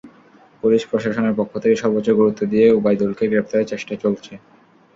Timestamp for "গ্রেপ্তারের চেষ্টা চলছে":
3.31-4.33